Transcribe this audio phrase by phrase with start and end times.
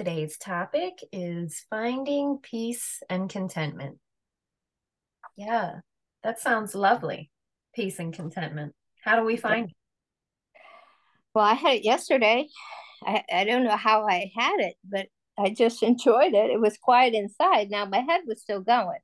[0.00, 3.98] Today's topic is finding peace and contentment.
[5.36, 5.80] Yeah,
[6.24, 7.30] that sounds lovely.
[7.74, 8.74] Peace and contentment.
[9.04, 9.76] How do we find it?
[11.34, 12.48] Well, I had it yesterday.
[13.04, 15.08] I, I don't know how I had it, but
[15.38, 16.50] I just enjoyed it.
[16.50, 17.68] It was quiet inside.
[17.70, 19.00] Now my head was still going.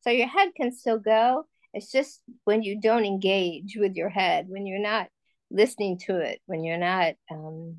[0.00, 1.44] So your head can still go.
[1.72, 5.10] It's just when you don't engage with your head, when you're not
[5.48, 7.76] listening to it, when you're not, um,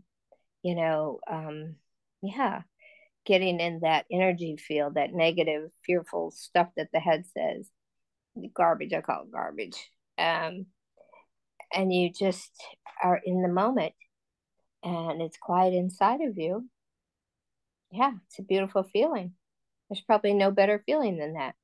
[0.63, 1.76] you know, um,
[2.22, 2.62] yeah,
[3.26, 7.70] getting in that energy field, that negative, fearful stuff that the head says,
[8.54, 9.77] garbage, I call it garbage.
[10.18, 10.68] Um,
[11.74, 12.52] and you just
[13.04, 13.94] are in the moment
[14.84, 16.68] and it's quiet inside of you.
[17.92, 19.34] Yeah, it's a beautiful feeling.
[19.90, 21.55] There's probably no better feeling than that.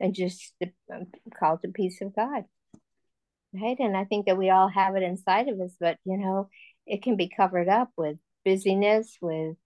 [0.00, 1.06] And just the, um,
[1.38, 2.44] call it the peace of God.
[3.54, 3.78] Right.
[3.78, 6.48] And I think that we all have it inside of us, but you know,
[6.86, 9.56] it can be covered up with busyness, with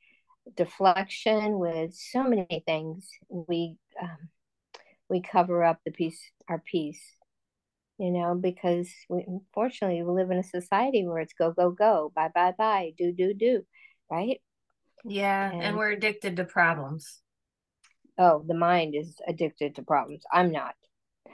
[0.57, 3.09] deflection, with so many things.
[3.29, 4.29] We um,
[5.09, 7.01] we cover up the peace, our peace,
[7.99, 12.13] you know, because we unfortunately we live in a society where it's go go go,
[12.15, 13.65] buy buy buy, do do do,
[14.11, 14.41] right?
[15.05, 17.21] Yeah, and, and we're addicted to problems.
[18.19, 20.25] Oh, the mind is addicted to problems.
[20.33, 20.75] I'm not.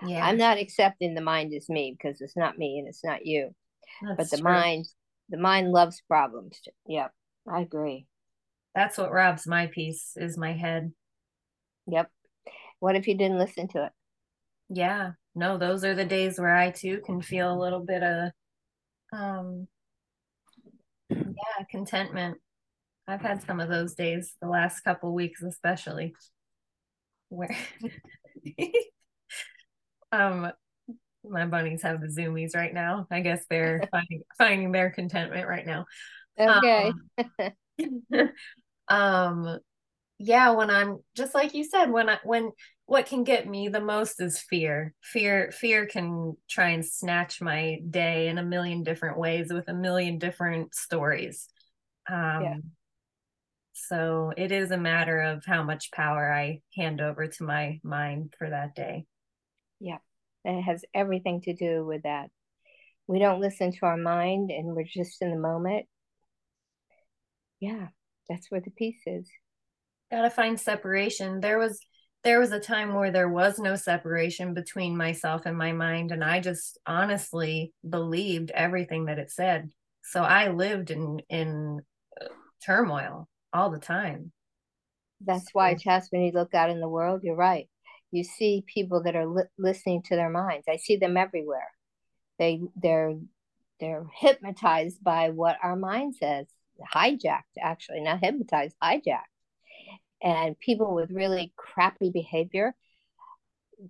[0.05, 0.27] Yeah.
[0.27, 3.55] I'm not accepting the mind is me because it's not me and it's not you.
[4.03, 4.51] That's but the true.
[4.51, 4.87] mind
[5.29, 6.61] the mind loves problems.
[6.87, 7.13] Yep.
[7.49, 8.07] I agree.
[8.75, 10.93] That's what robs my peace is my head.
[11.87, 12.11] Yep.
[12.81, 13.93] What if you didn't listen to it?
[14.69, 15.13] Yeah.
[15.35, 18.31] No, those are the days where I too can feel a little bit of
[19.13, 19.67] um
[21.11, 22.39] yeah, contentment.
[23.07, 26.15] I've had some of those days the last couple weeks especially
[27.29, 27.55] where
[30.13, 30.53] um
[31.25, 33.07] my bunnies have the zoomies right now.
[33.11, 35.87] I guess they're finding finding their contentment right now.
[36.39, 36.93] Okay.
[37.39, 38.31] Um,
[38.89, 39.59] um
[40.19, 42.51] yeah when i'm just like you said when i when
[42.93, 44.93] what can get me the most is fear.
[45.03, 49.73] Fear fear can try and snatch my day in a million different ways with a
[49.73, 51.49] million different stories.
[52.07, 52.57] Um yeah.
[53.73, 58.35] so it is a matter of how much power i hand over to my mind
[58.37, 59.07] for that day.
[59.81, 59.99] Yeah
[60.45, 62.29] it has everything to do with that.
[63.07, 65.87] We don't listen to our mind and we're just in the moment
[67.63, 67.87] yeah
[68.29, 69.29] that's where the peace is.
[70.11, 71.41] Gotta find separation.
[71.41, 71.79] There was
[72.25, 76.23] there was a time where there was no separation between myself and my mind and
[76.23, 79.71] i just honestly believed everything that it said.
[80.03, 81.81] So i lived in in
[82.21, 82.27] uh,
[82.65, 84.33] turmoil all the time.
[85.25, 87.69] That's why Chas, when you look out in the world you're right.
[88.11, 90.67] You see people that are li- listening to their minds.
[90.69, 91.71] I see them everywhere.
[92.39, 93.15] They they're
[93.81, 96.47] they're hypnotized by what our mind says
[96.95, 99.23] hijacked actually not hypnotized hijacked.
[100.23, 102.75] And people with really crappy behavior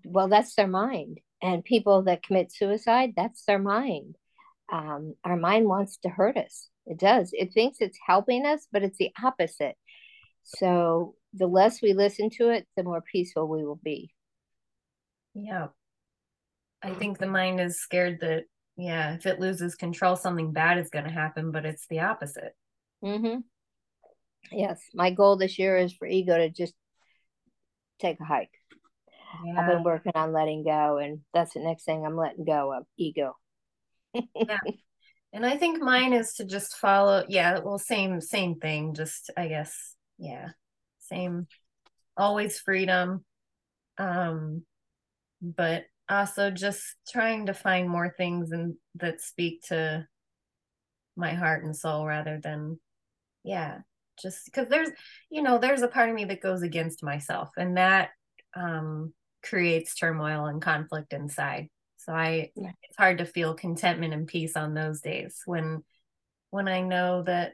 [0.04, 1.20] well that's their mind.
[1.42, 4.16] And people that commit suicide that's their mind.
[4.72, 6.68] Um, our mind wants to hurt us.
[6.86, 7.30] It does.
[7.32, 9.76] It thinks it's helping us but it's the opposite.
[10.42, 14.12] So the less we listen to it the more peaceful we will be.
[15.34, 15.68] Yeah.
[16.82, 18.44] I think the mind is scared that
[18.76, 22.54] yeah if it loses control something bad is going to happen but it's the opposite
[23.02, 23.40] mm-hmm.
[24.50, 26.74] Yes, my goal this year is for ego to just
[28.00, 28.50] take a hike.
[29.44, 29.60] Yeah.
[29.60, 32.84] I've been working on letting go, and that's the next thing I'm letting go of
[32.98, 33.34] ego.
[34.14, 34.58] yeah.
[35.32, 37.24] And I think mine is to just follow.
[37.28, 38.94] Yeah, well, same same thing.
[38.94, 40.48] Just I guess, yeah,
[41.00, 41.46] same.
[42.14, 43.24] Always freedom,
[43.96, 44.64] um,
[45.40, 50.06] but also just trying to find more things and that speak to
[51.16, 52.78] my heart and soul rather than,
[53.44, 53.78] yeah,
[54.20, 54.90] just because there's
[55.30, 58.10] you know there's a part of me that goes against myself and that
[58.54, 59.12] um
[59.42, 61.68] creates turmoil and conflict inside.
[61.96, 62.72] So i yeah.
[62.82, 65.84] it's hard to feel contentment and peace on those days when
[66.50, 67.52] when i know that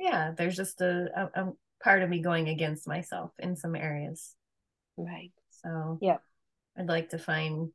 [0.00, 1.52] yeah there's just a, a, a
[1.82, 4.34] part of me going against myself in some areas.
[4.96, 5.32] Right.
[5.62, 6.18] So yeah.
[6.76, 7.70] I'd like to find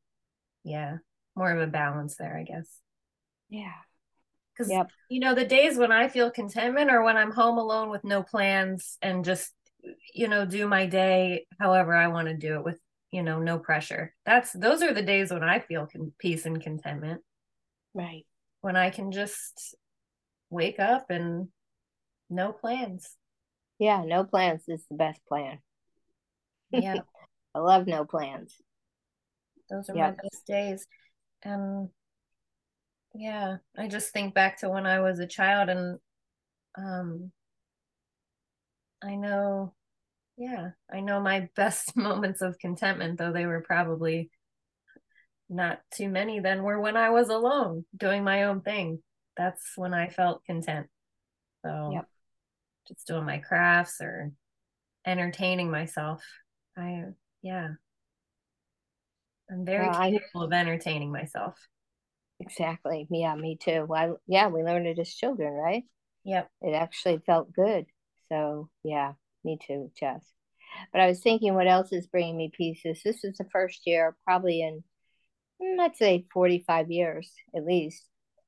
[0.64, 0.98] yeah
[1.36, 2.68] more of a balance there i guess.
[3.50, 3.72] Yeah
[4.60, 4.90] because yep.
[5.10, 8.24] you know, the days when I feel contentment or when I'm home alone with no
[8.24, 9.54] plans and just
[10.14, 12.80] you know, do my day however I want to do it with,
[13.12, 14.14] you know, no pressure.
[14.26, 17.22] That's those are the days when I feel con- peace and contentment.
[17.94, 18.26] Right.
[18.62, 19.76] When I can just
[20.50, 21.48] wake up and
[22.30, 23.16] no plans.
[23.80, 25.60] Yeah, no plans is the best plan.
[26.72, 26.98] Yeah.
[27.56, 28.56] I love no plans.
[29.70, 30.18] Those are yep.
[30.18, 30.88] my best days.
[31.42, 31.90] And
[33.16, 36.00] yeah, I just think back to when I was a child and
[36.78, 37.32] um
[39.04, 39.74] I know
[40.38, 44.30] yeah, I know my best moments of contentment though they were probably
[45.50, 49.02] not too many then were when I was alone doing my own thing.
[49.36, 50.88] That's when I felt content.
[51.66, 52.06] So yep.
[52.88, 54.32] just doing my crafts or
[55.06, 56.24] entertaining myself.
[56.78, 57.06] I
[57.42, 57.70] yeah.
[59.52, 61.56] I'm very well, capable I, of entertaining myself.
[62.40, 63.08] Exactly.
[63.10, 63.86] Yeah, me too.
[63.88, 65.84] Well, yeah, we learned it as children, right?
[66.24, 66.50] Yep.
[66.62, 67.86] It actually felt good.
[68.30, 69.14] So yeah,
[69.44, 70.24] me too, Jess.
[70.92, 73.02] But I was thinking, what else is bringing me pieces?
[73.04, 74.84] This is the first year, probably in,
[75.62, 78.06] mm, let's say, 45 years at least,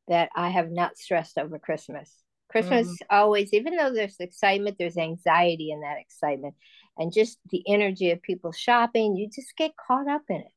[0.08, 2.14] that I have not stressed over Christmas.
[2.50, 3.16] Christmas mm-hmm.
[3.16, 6.54] always, even though there's excitement, there's anxiety in that excitement.
[6.98, 10.52] And just the energy of people shopping, you just get caught up in it.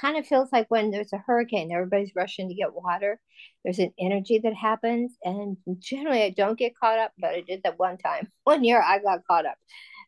[0.00, 3.20] Kind of feels like when there's a hurricane, everybody's rushing to get water.
[3.64, 5.12] There's an energy that happens.
[5.24, 8.30] And generally, I don't get caught up, but I did that one time.
[8.44, 9.58] One year, I got caught up.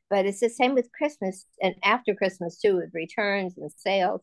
[0.09, 4.21] But it's the same with Christmas and after Christmas, too, with returns and sales.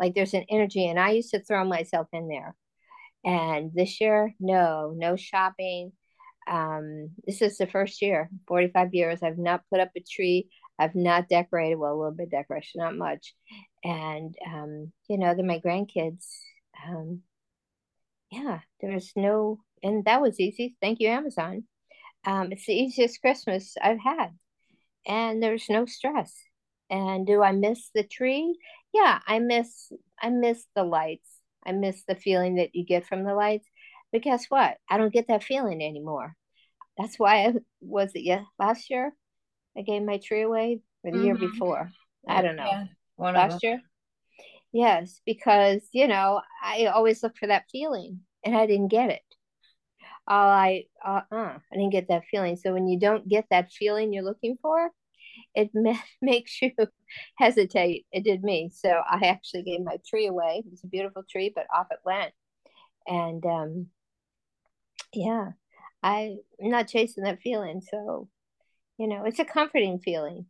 [0.00, 2.54] Like there's an energy, and I used to throw myself in there.
[3.24, 5.92] And this year, no, no shopping
[6.46, 9.22] um, this is the first year, 45 years.
[9.22, 10.48] I've not put up a tree.
[10.78, 13.34] I've not decorated, well, a little bit decoration, not much.
[13.84, 16.26] And, um, you know, they're my grandkids.
[16.86, 17.22] Um,
[18.30, 20.76] yeah, there's no, and that was easy.
[20.80, 21.64] Thank you, Amazon.
[22.24, 24.30] Um, it's the easiest Christmas I've had.
[25.06, 26.34] And there's no stress.
[26.90, 28.58] And do I miss the tree?
[28.92, 31.28] Yeah, I miss, I miss the lights.
[31.64, 33.66] I miss the feeling that you get from the lights.
[34.12, 34.76] But guess what?
[34.90, 36.34] I don't get that feeling anymore.
[36.98, 39.12] That's why I was it yeah last year
[39.76, 41.26] I gave my tree away or the mm-hmm.
[41.26, 41.90] year before.
[42.28, 42.64] I don't know.
[42.70, 42.84] Yeah,
[43.18, 43.80] last year.
[44.72, 49.22] Yes, because you know I always look for that feeling and I didn't get it.
[50.26, 52.56] All I uh, uh I didn't get that feeling.
[52.56, 54.90] So when you don't get that feeling you're looking for,
[55.54, 55.70] it
[56.22, 56.72] makes you
[57.38, 58.06] hesitate.
[58.12, 58.70] It did me.
[58.74, 60.62] So I actually gave my tree away.
[60.64, 62.32] It was a beautiful tree, but off it went.
[63.06, 63.86] And um,
[65.14, 65.50] yeah
[66.02, 68.28] i'm not chasing that feeling so
[68.98, 70.46] you know it's a comforting feeling.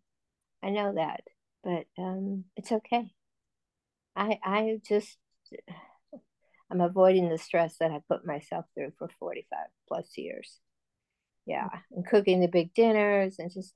[0.62, 1.22] I know that
[1.62, 3.12] but um it's okay.
[4.16, 5.16] I i just
[6.70, 9.58] i'm avoiding the stress that i put myself through for 45
[9.88, 10.58] plus years.
[11.46, 13.72] Yeah and cooking the big dinners and just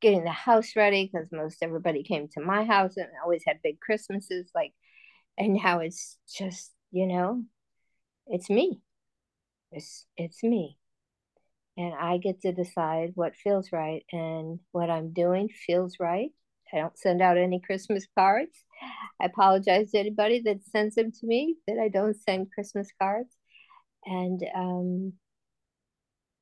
[0.00, 3.80] getting the house ready because most everybody came to my house and always had big
[3.80, 4.72] christmases like
[5.38, 7.42] and now it's just you know
[8.26, 8.80] it's me.
[9.70, 10.78] It's it's me.
[11.76, 16.30] And I get to decide what feels right and what I'm doing feels right.
[16.72, 18.64] I don't send out any Christmas cards.
[19.20, 23.34] I apologize to anybody that sends them to me that I don't send Christmas cards.
[24.04, 25.12] And um,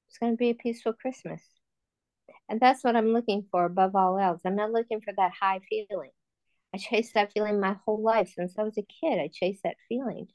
[0.09, 1.43] it's going to be a peaceful Christmas.
[2.49, 4.41] And that's what I'm looking for above all else.
[4.45, 6.11] I'm not looking for that high feeling.
[6.75, 9.19] I chased that feeling my whole life since I was a kid.
[9.19, 10.29] I chased that feeling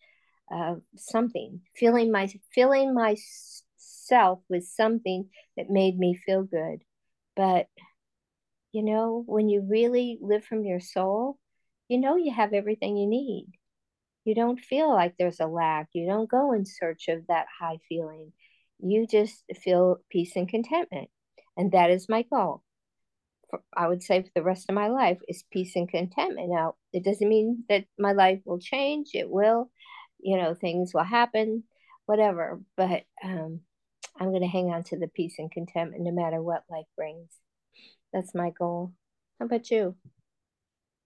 [0.54, 2.94] uh, something, feeling my filling
[4.10, 6.80] myself with something that made me feel good.
[7.36, 7.68] But
[8.72, 11.38] you know, when you really live from your soul,
[11.88, 13.48] you know you have everything you need.
[14.26, 15.88] You don't feel like there's a lack.
[15.94, 18.34] You don't go in search of that high feeling.
[18.80, 21.10] You just feel peace and contentment.
[21.56, 22.64] And that is my goal.
[23.50, 26.50] For, I would say for the rest of my life is peace and contentment.
[26.50, 29.12] Now, it doesn't mean that my life will change.
[29.14, 29.70] It will
[30.26, 31.64] you know things will happen
[32.06, 33.60] whatever but um
[34.20, 37.30] i'm going to hang on to the peace and contentment no matter what life brings
[38.14, 38.94] that's my goal
[39.40, 39.96] how about you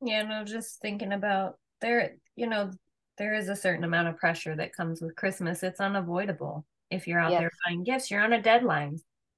[0.01, 2.71] yeah no just thinking about there you know
[3.17, 7.19] there is a certain amount of pressure that comes with christmas it's unavoidable if you're
[7.19, 7.41] out yes.
[7.41, 8.97] there buying gifts you're on a deadline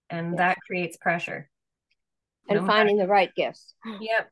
[0.09, 0.37] and yes.
[0.37, 1.49] that creates pressure
[2.49, 3.07] and no finding matter.
[3.07, 4.29] the right gifts yep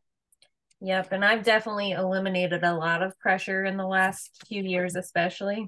[0.81, 1.11] Yep.
[1.11, 5.67] And I've definitely eliminated a lot of pressure in the last few years, especially.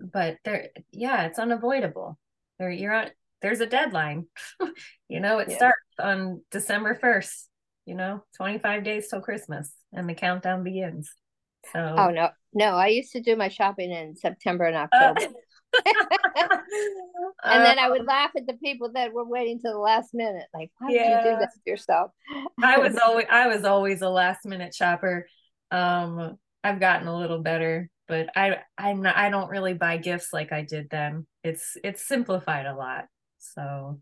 [0.00, 2.18] But there, yeah, it's unavoidable.
[2.70, 4.26] You're on, there's a deadline.
[5.08, 5.56] you know, it yeah.
[5.56, 7.46] starts on December 1st,
[7.86, 11.10] you know, 25 days till Christmas and the countdown begins.
[11.72, 15.20] So, oh, no, no, I used to do my shopping in September and October.
[15.20, 15.28] Uh,
[17.44, 20.12] and then I would uh, laugh at the people that were waiting to the last
[20.12, 20.46] minute.
[20.52, 21.02] Like, why yeah.
[21.02, 22.10] would you do that to yourself?
[22.62, 25.26] I was always I was always a last minute shopper.
[25.70, 30.32] Um, I've gotten a little better, but I I'm not I don't really buy gifts
[30.32, 31.26] like I did then.
[31.44, 33.06] It's it's simplified a lot.
[33.38, 34.00] So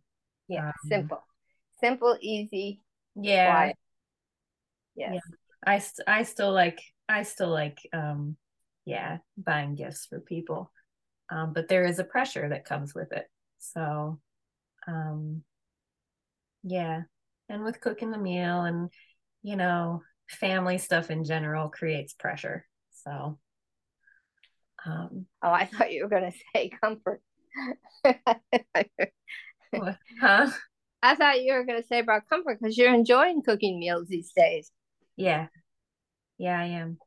[0.49, 1.23] yeah, um, simple,
[1.80, 2.80] simple, easy.
[3.14, 3.50] Yeah.
[3.50, 3.76] Quiet.
[4.97, 5.12] Yes.
[5.14, 5.37] Yeah.
[5.64, 8.37] I st- I still like I still like um
[8.85, 10.73] yeah buying gifts for people
[11.30, 13.26] um, but there is a pressure that comes with it
[13.59, 14.19] so
[14.88, 15.42] um
[16.62, 17.02] yeah
[17.49, 18.90] and with cooking the meal and
[19.42, 23.38] you know family stuff in general creates pressure so
[24.87, 27.20] um oh i thought you were going to say comfort.
[30.20, 30.50] huh?
[31.02, 34.32] I thought you were going to say about comfort because you're enjoying cooking meals these
[34.37, 34.70] days.
[35.16, 35.46] Yeah.
[36.38, 36.99] Yeah i am.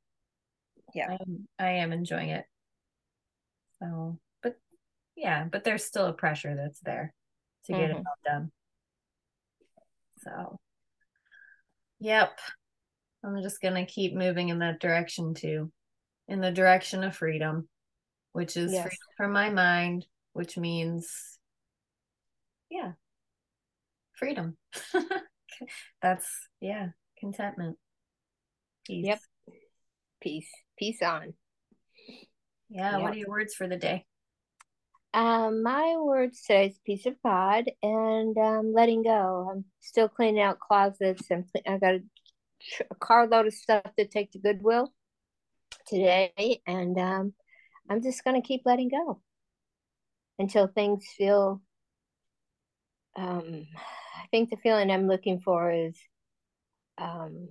[0.94, 1.10] Yeah.
[1.10, 2.46] I am, I am enjoying it.
[3.80, 4.56] So but
[5.16, 7.14] yeah but there's still a pressure that's there
[7.66, 7.98] to get mm-hmm.
[8.00, 8.52] it all done.
[10.20, 10.60] So
[12.00, 12.40] yep.
[13.24, 15.72] I'm just gonna keep moving in that direction too
[16.28, 17.68] in the direction of freedom
[18.32, 18.84] which is yes.
[18.84, 21.40] freedom from my mind which means
[22.70, 22.94] yeah
[24.14, 24.58] freedom
[26.02, 26.28] that's
[26.60, 26.88] yeah
[27.20, 27.78] contentment
[28.86, 29.20] peace yep
[30.22, 31.34] peace peace on.
[32.70, 34.06] Yeah, what are your words for the day?
[35.14, 39.50] Um, my words today is peace of God and um, letting go.
[39.52, 42.02] I'm still cleaning out closets and I got a,
[42.90, 44.92] a carload of stuff to take to Goodwill
[45.88, 47.34] today, and um,
[47.90, 49.22] I'm just gonna keep letting go
[50.40, 51.62] until things feel.
[53.16, 53.68] Um,
[54.16, 55.96] I think the feeling I'm looking for is
[56.98, 57.50] um,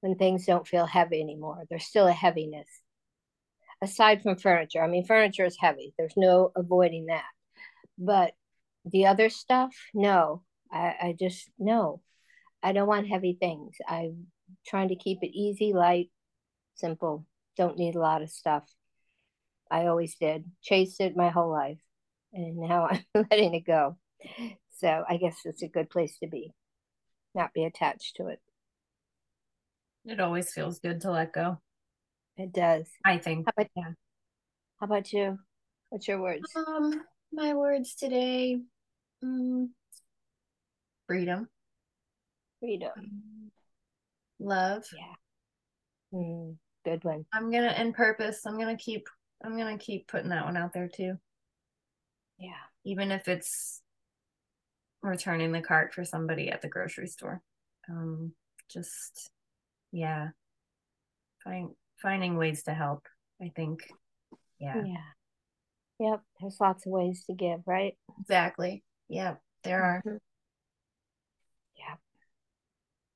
[0.00, 1.64] when things don't feel heavy anymore.
[1.68, 2.68] There's still a heaviness.
[3.80, 5.94] Aside from furniture, I mean, furniture is heavy.
[5.96, 7.24] There's no avoiding that.
[7.96, 8.32] But
[8.84, 10.42] the other stuff, no.
[10.70, 12.00] I, I just, no.
[12.62, 13.76] I don't want heavy things.
[13.86, 14.26] I'm
[14.68, 16.10] trying to keep it easy, light,
[16.74, 17.26] simple.
[17.56, 18.64] Don't need a lot of stuff.
[19.70, 20.44] I always did.
[20.62, 21.78] Chased it my whole life.
[22.32, 23.96] And now I'm letting it go.
[24.76, 26.52] So I guess it's a good place to be,
[27.34, 28.40] not be attached to it.
[30.04, 31.58] It always feels good to let go.
[32.36, 32.86] It does.
[33.04, 33.46] I think.
[33.46, 33.92] How about, yeah.
[34.78, 35.38] How about you?
[35.90, 36.50] What's your words?
[36.54, 38.60] Um, my words today.
[39.24, 39.70] Mm,
[41.06, 41.48] freedom.
[42.60, 43.50] Freedom.
[44.40, 44.84] Love.
[44.96, 46.18] Yeah.
[46.18, 47.24] Mm, good one.
[47.32, 48.46] I'm gonna in purpose.
[48.46, 49.08] I'm gonna keep.
[49.44, 51.14] I'm gonna keep putting that one out there too.
[52.38, 52.50] Yeah.
[52.84, 53.82] Even if it's
[55.02, 57.42] returning the cart for somebody at the grocery store.
[57.88, 58.32] Um,
[58.68, 59.30] just
[59.92, 60.28] yeah
[61.42, 63.06] find finding ways to help
[63.42, 63.80] i think
[64.60, 64.96] yeah yeah
[65.98, 70.16] yep there's lots of ways to give right exactly yep there are mm-hmm.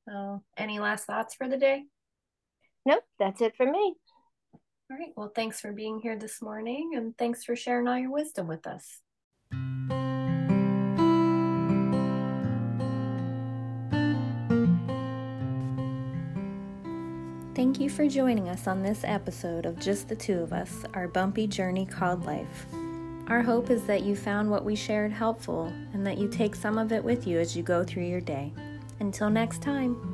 [0.07, 1.85] Yeah so any last thoughts for the day
[2.87, 3.95] nope that's it for me
[4.91, 8.13] all right well thanks for being here this morning and thanks for sharing all your
[8.13, 9.01] wisdom with us
[17.55, 21.07] Thank you for joining us on this episode of Just the Two of Us, our
[21.07, 22.67] bumpy journey called life.
[23.29, 26.77] Our hope is that you found what we shared helpful and that you take some
[26.77, 28.53] of it with you as you go through your day.
[29.03, 30.12] Until next time.